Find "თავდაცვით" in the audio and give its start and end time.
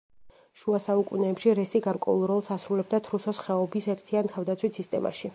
4.35-4.81